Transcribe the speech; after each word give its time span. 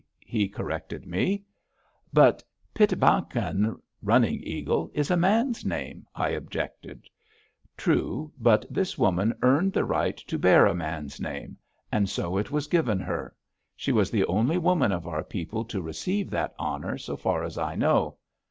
he 0.25 0.49
corrected 0.49 1.05
me. 1.05 1.43
"But 2.11 2.43
Pi´tamakan 2.73 3.79
(Running 4.01 4.41
Eagle) 4.41 4.89
is 4.95 5.11
a 5.11 5.15
man's 5.15 5.63
name," 5.63 6.07
I 6.15 6.29
objected. 6.29 7.07
"True. 7.77 8.33
But 8.39 8.65
this 8.67 8.97
woman 8.97 9.37
earned 9.43 9.73
the 9.73 9.85
right 9.85 10.17
to 10.17 10.39
bear 10.39 10.65
a 10.65 10.73
man's 10.73 11.21
name, 11.21 11.55
and 11.91 12.09
so 12.09 12.35
it 12.39 12.49
was 12.49 12.65
given 12.65 12.99
her. 12.99 13.35
She 13.75 13.91
was 13.91 14.09
the 14.09 14.25
only 14.25 14.57
woman 14.57 14.91
of 14.91 15.05
our 15.05 15.23
people 15.23 15.63
to 15.65 15.83
receive 15.83 16.31
that 16.31 16.55
honor, 16.57 16.97
so 16.97 17.15
far 17.15 17.43
as 17.43 17.59
I 17.59 17.75
know. 17.75 18.17